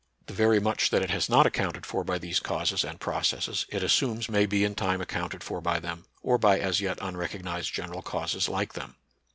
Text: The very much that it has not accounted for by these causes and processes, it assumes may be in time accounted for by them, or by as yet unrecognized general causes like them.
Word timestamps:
The 0.25 0.33
very 0.33 0.59
much 0.59 0.89
that 0.89 1.03
it 1.03 1.11
has 1.11 1.29
not 1.29 1.45
accounted 1.45 1.85
for 1.85 2.03
by 2.03 2.17
these 2.17 2.39
causes 2.39 2.83
and 2.83 2.99
processes, 2.99 3.67
it 3.69 3.83
assumes 3.83 4.29
may 4.31 4.47
be 4.47 4.63
in 4.63 4.73
time 4.73 4.99
accounted 4.99 5.43
for 5.43 5.61
by 5.61 5.79
them, 5.79 6.05
or 6.23 6.39
by 6.39 6.57
as 6.57 6.81
yet 6.81 6.97
unrecognized 6.99 7.71
general 7.71 8.01
causes 8.01 8.49
like 8.49 8.73
them. 8.73 8.95